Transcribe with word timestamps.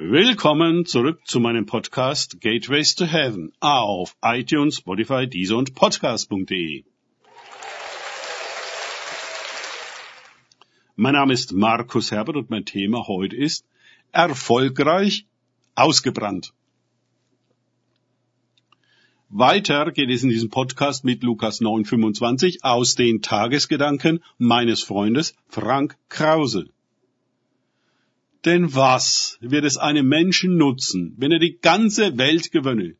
Willkommen 0.00 0.86
zurück 0.86 1.26
zu 1.26 1.40
meinem 1.40 1.66
Podcast 1.66 2.40
Gateways 2.40 2.94
to 2.94 3.04
Heaven 3.04 3.50
auf 3.58 4.14
iTunes, 4.22 4.76
Spotify, 4.76 5.26
Deezer 5.26 5.56
und 5.56 5.74
Podcast.de. 5.74 6.84
Mein 10.94 11.14
Name 11.14 11.32
ist 11.32 11.52
Markus 11.52 12.12
Herbert 12.12 12.36
und 12.36 12.48
mein 12.48 12.64
Thema 12.64 13.08
heute 13.08 13.34
ist 13.34 13.66
erfolgreich 14.12 15.26
ausgebrannt. 15.74 16.54
Weiter 19.30 19.90
geht 19.90 20.10
es 20.10 20.22
in 20.22 20.28
diesem 20.28 20.48
Podcast 20.48 21.04
mit 21.04 21.24
Lukas 21.24 21.60
9,25 21.60 22.58
aus 22.62 22.94
den 22.94 23.20
Tagesgedanken 23.20 24.22
meines 24.38 24.84
Freundes 24.84 25.34
Frank 25.48 25.96
Krause. 26.08 26.70
Denn 28.44 28.74
was 28.74 29.38
wird 29.40 29.64
es 29.64 29.76
einem 29.76 30.08
Menschen 30.08 30.56
nutzen, 30.56 31.14
wenn 31.16 31.32
er 31.32 31.40
die 31.40 31.58
ganze 31.60 32.18
Welt 32.18 32.52
gewönne, 32.52 32.94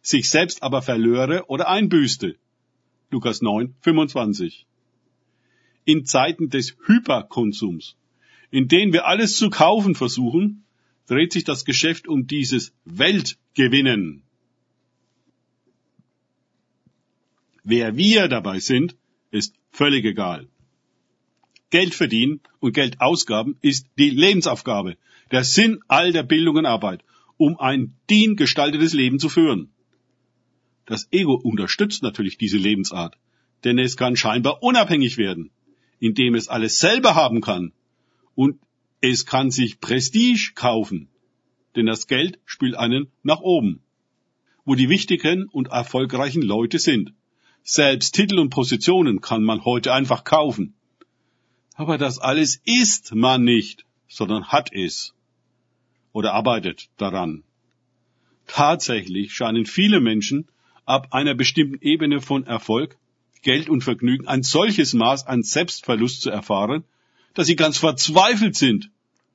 sich 0.00 0.28
selbst 0.28 0.62
aber 0.62 0.82
verlöre 0.82 1.46
oder 1.46 1.68
einbüßte? 1.68 2.36
Lukas 3.10 3.42
9, 3.42 3.74
25. 3.80 4.66
In 5.84 6.04
Zeiten 6.04 6.48
des 6.48 6.76
Hyperkonsums, 6.86 7.96
in 8.50 8.68
denen 8.68 8.92
wir 8.92 9.06
alles 9.06 9.36
zu 9.36 9.50
kaufen 9.50 9.94
versuchen, 9.94 10.64
dreht 11.06 11.32
sich 11.32 11.44
das 11.44 11.64
Geschäft 11.64 12.08
um 12.08 12.26
dieses 12.26 12.72
Weltgewinnen. 12.84 14.22
Wer 17.64 17.96
wir 17.96 18.28
dabei 18.28 18.58
sind, 18.58 18.96
ist 19.30 19.54
völlig 19.70 20.04
egal. 20.04 20.48
Geld 21.72 21.94
verdienen 21.94 22.40
und 22.60 22.74
Geld 22.74 23.00
ausgaben 23.00 23.56
ist 23.62 23.86
die 23.98 24.10
Lebensaufgabe, 24.10 24.98
der 25.30 25.42
Sinn 25.42 25.80
all 25.88 26.12
der 26.12 26.22
Bildung 26.22 26.56
und 26.56 26.66
Arbeit, 26.66 27.02
um 27.38 27.58
ein 27.58 27.94
diengestaltetes 28.10 28.92
Leben 28.92 29.18
zu 29.18 29.30
führen. 29.30 29.70
Das 30.84 31.08
Ego 31.10 31.32
unterstützt 31.34 32.02
natürlich 32.02 32.36
diese 32.36 32.58
Lebensart, 32.58 33.16
denn 33.64 33.78
es 33.78 33.96
kann 33.96 34.16
scheinbar 34.16 34.62
unabhängig 34.62 35.16
werden, 35.16 35.50
indem 35.98 36.34
es 36.34 36.48
alles 36.48 36.78
selber 36.78 37.14
haben 37.14 37.40
kann 37.40 37.72
und 38.34 38.60
es 39.00 39.24
kann 39.24 39.50
sich 39.50 39.80
Prestige 39.80 40.52
kaufen, 40.54 41.08
denn 41.74 41.86
das 41.86 42.06
Geld 42.06 42.38
spült 42.44 42.74
einen 42.74 43.10
nach 43.22 43.40
oben, 43.40 43.80
wo 44.66 44.74
die 44.74 44.90
wichtigen 44.90 45.48
und 45.48 45.68
erfolgreichen 45.68 46.42
Leute 46.42 46.78
sind. 46.78 47.14
Selbst 47.62 48.14
Titel 48.14 48.38
und 48.38 48.50
Positionen 48.50 49.22
kann 49.22 49.42
man 49.42 49.64
heute 49.64 49.94
einfach 49.94 50.24
kaufen. 50.24 50.74
Aber 51.74 51.98
das 51.98 52.18
alles 52.18 52.60
ist 52.64 53.14
man 53.14 53.44
nicht, 53.44 53.84
sondern 54.08 54.48
hat 54.48 54.72
es 54.72 55.14
oder 56.12 56.34
arbeitet 56.34 56.90
daran. 56.98 57.42
Tatsächlich 58.46 59.32
scheinen 59.32 59.64
viele 59.64 60.00
Menschen 60.00 60.48
ab 60.84 61.08
einer 61.12 61.34
bestimmten 61.34 61.78
Ebene 61.80 62.20
von 62.20 62.44
Erfolg, 62.44 62.98
Geld 63.40 63.68
und 63.68 63.82
Vergnügen 63.82 64.28
ein 64.28 64.42
solches 64.42 64.92
Maß 64.92 65.26
an 65.26 65.42
Selbstverlust 65.42 66.20
zu 66.20 66.30
erfahren, 66.30 66.84
dass 67.34 67.46
sie 67.46 67.56
ganz 67.56 67.78
verzweifelt 67.78 68.56
sind, 68.56 68.90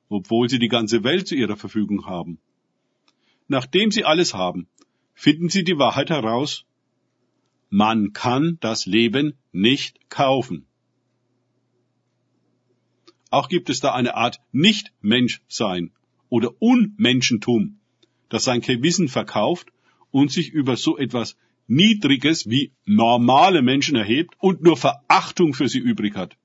obwohl 0.08 0.48
sie 0.48 0.58
die 0.58 0.68
ganze 0.68 1.02
Welt 1.04 1.26
zu 1.26 1.34
ihrer 1.34 1.56
Verfügung 1.56 2.06
haben. 2.06 2.38
Nachdem 3.48 3.90
sie 3.90 4.04
alles 4.04 4.34
haben, 4.34 4.68
finden 5.14 5.48
sie 5.48 5.64
die 5.64 5.78
Wahrheit 5.78 6.10
heraus, 6.10 6.64
man 7.70 8.12
kann 8.12 8.56
das 8.60 8.86
Leben 8.86 9.34
nicht 9.52 10.08
kaufen. 10.08 10.67
Auch 13.30 13.48
gibt 13.48 13.70
es 13.70 13.80
da 13.80 13.92
eine 13.92 14.14
Art 14.14 14.40
Nicht-Menschsein 14.52 15.90
oder 16.28 16.60
Unmenschentum, 16.60 17.78
das 18.28 18.44
sein 18.44 18.60
Gewissen 18.60 19.08
verkauft 19.08 19.68
und 20.10 20.30
sich 20.32 20.50
über 20.50 20.76
so 20.76 20.96
etwas 20.96 21.36
Niedriges 21.66 22.48
wie 22.48 22.72
normale 22.86 23.60
Menschen 23.60 23.96
erhebt 23.96 24.34
und 24.38 24.62
nur 24.62 24.76
Verachtung 24.76 25.52
für 25.52 25.68
sie 25.68 25.78
übrig 25.78 26.16
hat. 26.16 26.36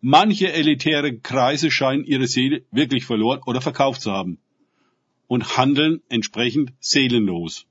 Manche 0.00 0.52
elitäre 0.52 1.18
Kreise 1.18 1.70
scheinen 1.70 2.04
ihre 2.04 2.26
Seele 2.26 2.64
wirklich 2.70 3.04
verloren 3.06 3.40
oder 3.46 3.60
verkauft 3.60 4.02
zu 4.02 4.12
haben 4.12 4.38
und 5.26 5.56
handeln 5.56 6.02
entsprechend 6.08 6.72
seelenlos. 6.80 7.66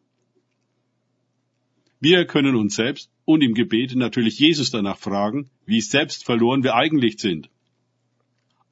Wir 2.00 2.26
können 2.26 2.56
uns 2.56 2.76
selbst 2.76 3.10
und 3.26 3.42
im 3.42 3.54
Gebet 3.54 3.96
natürlich 3.96 4.40
Jesus 4.40 4.72
danach 4.72 4.98
fragen, 4.98 5.50
wie 5.66 5.82
selbst 5.82 6.26
verloren 6.26 6.64
wir 6.64 6.76
eigentlich 6.76 7.20
sind. 7.20 7.50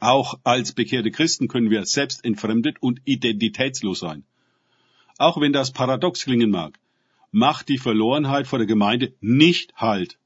Auch 0.05 0.37
als 0.43 0.71
bekehrte 0.73 1.09
Christen 1.09 1.47
können 1.47 1.71
wir 1.71 1.83
selbst 1.87 2.23
entfremdet 2.23 2.77
und 2.79 3.01
identitätslos 3.05 3.97
sein. 3.97 4.23
Auch 5.17 5.41
wenn 5.41 5.51
das 5.51 5.71
paradox 5.71 6.25
klingen 6.25 6.51
mag, 6.51 6.77
macht 7.31 7.69
die 7.69 7.79
Verlorenheit 7.79 8.45
vor 8.45 8.59
der 8.59 8.67
Gemeinde 8.67 9.15
nicht 9.19 9.73
Halt. 9.77 10.19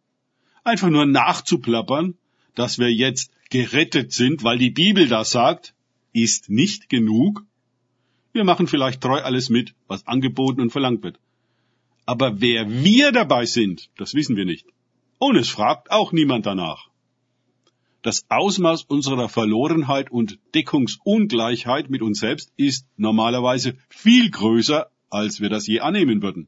Einfach 0.66 0.90
nur 0.90 1.06
nachzuplappern, 1.06 2.16
dass 2.56 2.78
wir 2.78 2.92
jetzt 2.92 3.32
gerettet 3.50 4.12
sind, 4.12 4.44
weil 4.44 4.58
die 4.58 4.70
Bibel 4.70 5.08
das 5.08 5.30
sagt, 5.30 5.74
ist 6.12 6.50
nicht 6.50 6.90
genug. 6.90 7.46
Wir 8.34 8.44
machen 8.44 8.68
vielleicht 8.68 9.00
treu 9.00 9.22
alles 9.22 9.50
mit, 9.50 9.76
was 9.88 10.06
angeboten 10.06 10.60
und 10.60 10.72
verlangt 10.72 11.04
wird. 11.04 11.20
Aber 12.06 12.42
wer 12.42 12.70
wir 12.70 13.14
dabei 13.14 13.46
sind, 13.46 13.90
das 13.96 14.14
wissen 14.14 14.36
wir 14.36 14.44
nicht. 14.44 14.68
Und 15.20 15.38
es 15.38 15.48
fragt 15.48 15.90
auch 15.90 16.12
niemand 16.12 16.46
danach. 16.46 16.89
Das 18.02 18.26
Ausmaß 18.30 18.84
unserer 18.84 19.28
Verlorenheit 19.28 20.10
und 20.10 20.40
Deckungsungleichheit 20.56 21.90
mit 21.90 22.02
uns 22.02 22.20
selbst 22.20 22.54
ist 22.56 22.86
normalerweise 22.96 23.76
viel 23.90 24.32
größer, 24.32 24.90
als 25.10 25.42
wir 25.42 25.50
das 25.50 25.68
je 25.68 25.82
annehmen 25.82 26.22
würden. 26.22 26.48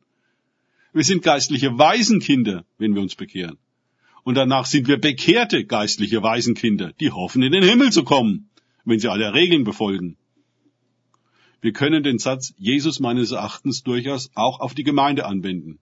Wir 0.94 1.04
sind 1.04 1.24
geistliche 1.24 1.78
Waisenkinder, 1.78 2.66
wenn 2.78 2.96
wir 2.96 3.02
uns 3.02 3.16
bekehren. 3.16 3.58
Und 4.24 4.36
danach 4.36 4.66
sind 4.66 4.88
wir 4.88 5.00
bekehrte 5.00 5.66
geistliche 5.66 6.24
Waisenkinder, 6.24 6.94
die 6.94 7.12
hoffen, 7.12 7.42
in 7.44 7.52
den 7.52 7.64
Himmel 7.64 7.92
zu 7.92 8.04
kommen, 8.04 8.50
wenn 8.86 9.00
sie 9.00 9.10
alle 9.10 9.34
Regeln 9.34 9.64
befolgen. 9.64 10.18
Wir 11.60 11.74
können 11.74 12.04
den 12.04 12.18
Satz 12.18 12.54
Jesus 12.58 13.00
meines 13.00 13.32
Erachtens 13.32 13.84
durchaus 13.84 14.32
auch 14.36 14.60
auf 14.60 14.74
die 14.74 14.84
Gemeinde 14.84 15.26
anwenden. 15.26 15.80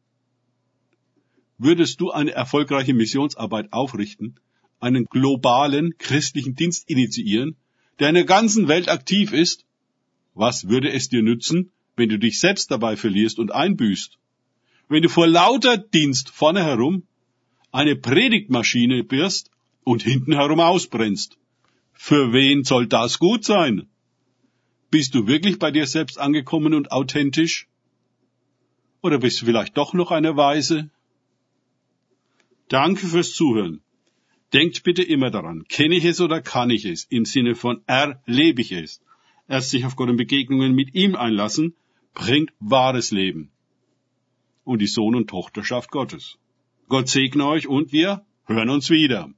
Würdest 1.58 2.02
du 2.02 2.12
eine 2.12 2.32
erfolgreiche 2.32 2.94
Missionsarbeit 2.94 3.72
aufrichten, 3.72 4.40
einen 4.80 5.06
globalen 5.06 5.98
christlichen 5.98 6.56
Dienst 6.56 6.90
initiieren, 6.90 7.56
der 8.00 8.10
in 8.10 8.16
der 8.16 8.26
ganzen 8.26 8.68
Welt 8.68 8.90
aktiv 8.90 9.34
ist, 9.34 9.66
was 10.34 10.70
würde 10.70 10.92
es 10.92 11.10
dir 11.10 11.22
nützen, 11.22 11.72
wenn 11.96 12.10
du 12.10 12.18
dich 12.18 12.40
selbst 12.40 12.72
dabei 12.72 12.96
verlierst 12.96 13.40
und 13.40 13.52
einbüßt? 13.52 14.18
Wenn 14.88 15.04
du 15.04 15.10
vor 15.10 15.28
lauter 15.28 15.78
Dienst 15.78 16.30
vorne 16.30 16.64
herum 16.64 17.04
eine 17.72 17.96
Predigtmaschine 17.96 19.04
bist 19.04 19.52
und 19.84 20.04
hinten 20.04 20.34
herum 20.34 20.60
ausbrennst. 20.60 21.38
Für 21.94 22.34
wen 22.34 22.64
soll 22.64 22.88
das 22.88 23.20
gut 23.20 23.44
sein? 23.44 23.88
Bist 24.90 25.14
du 25.14 25.28
wirklich 25.28 25.60
bei 25.60 25.72
dir 25.72 25.86
selbst 25.86 26.18
angekommen 26.18 26.74
und 26.74 26.92
authentisch? 26.92 27.68
Oder 29.02 29.20
bist 29.20 29.42
du 29.42 29.46
vielleicht 29.46 29.78
doch 29.78 29.94
noch 29.94 30.12
eine 30.12 30.36
Weise? 30.36 30.90
Danke 32.70 33.08
fürs 33.08 33.34
Zuhören. 33.34 33.82
Denkt 34.54 34.84
bitte 34.84 35.04
immer 35.04 35.30
daran, 35.30 35.64
kenne 35.70 35.96
ich 35.96 36.06
es 36.06 36.22
oder 36.22 36.42
kann 36.42 36.70
ich 36.70 36.86
es, 36.86 37.06
im 37.10 37.26
Sinne 37.26 37.56
von 37.56 37.82
erlebe 37.86 38.62
ich 38.62 38.72
es. 38.72 39.02
Erst 39.48 39.70
sich 39.70 39.86
auf 39.86 39.96
Gott 39.96 40.10
und 40.10 40.18
Begegnungen 40.18 40.74
mit 40.74 40.96
ihm 40.96 41.16
einlassen, 41.16 41.76
bringt 42.14 42.52
wahres 42.60 43.12
Leben 43.12 43.52
und 44.64 44.80
die 44.80 44.88
Sohn- 44.88 45.16
und 45.16 45.30
Tochterschaft 45.30 45.92
Gottes. 45.92 46.38
Gott 46.88 47.10
segne 47.10 47.46
euch 47.46 47.68
und 47.68 47.92
wir 47.92 48.26
hören 48.46 48.70
uns 48.70 48.90
wieder. 48.90 49.32